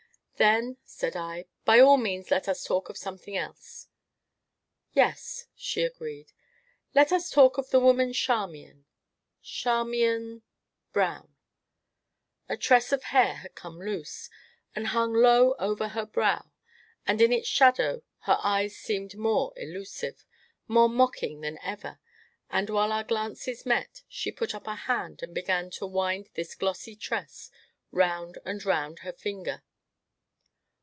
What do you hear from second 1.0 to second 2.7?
I, "by all means let us